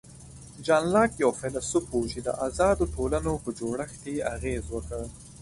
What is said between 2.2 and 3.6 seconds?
د آزادو ټولنو پر